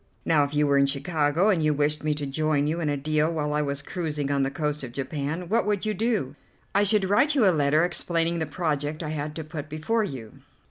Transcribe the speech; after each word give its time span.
Now, 0.25 0.43
if 0.43 0.55
you 0.55 0.65
were 0.65 0.79
in 0.79 0.87
Chicago, 0.87 1.49
and 1.49 1.61
you 1.61 1.75
wished 1.75 2.03
me 2.03 2.15
to 2.15 2.25
join 2.25 2.65
you 2.65 2.79
in 2.79 2.89
a 2.89 2.97
deal 2.97 3.31
while 3.31 3.53
I 3.53 3.61
was 3.61 3.83
cruising 3.83 4.31
on 4.31 4.41
the 4.41 4.49
coast 4.49 4.81
of 4.83 4.93
Japan, 4.93 5.47
what 5.47 5.63
would 5.67 5.85
you 5.85 5.93
do?" 5.93 6.35
"I 6.73 6.83
should 6.83 7.07
write 7.07 7.35
you 7.35 7.45
a 7.45 7.51
letter 7.53 7.85
explaining 7.85 8.39
the 8.39 8.47
project 8.47 9.03
I 9.03 9.09
had 9.09 9.35
to 9.35 9.43
put 9.43 9.69
before 9.69 10.03
you." 10.03 10.39